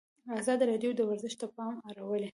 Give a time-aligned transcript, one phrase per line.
[0.41, 2.29] ازادي راډیو د ورزش ته پام اړولی.